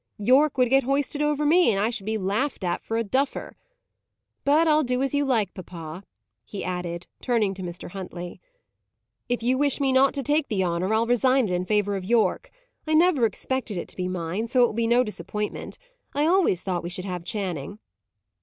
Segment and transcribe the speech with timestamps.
[0.17, 3.55] Yorke would get hoisted over me, and I should be laughed at for a duffer.
[4.43, 6.01] But I'll do as you like, papa,"
[6.43, 7.91] he added, turning to Mr.
[7.91, 8.41] Huntley.
[9.29, 12.03] "If you wish me not to take the honour, I'll resign it in favour of
[12.03, 12.49] Yorke.
[12.87, 15.77] I never expected it to be mine, so it will be no disappointment;
[16.15, 17.77] I always thought we should have Channing."